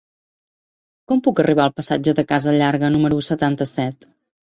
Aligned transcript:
Com 1.11 1.21
puc 1.27 1.43
arribar 1.45 1.67
al 1.71 1.75
passatge 1.81 2.17
de 2.23 2.27
Casa 2.35 2.57
Llarga 2.59 2.93
número 2.99 3.25
setanta-set? 3.33 4.15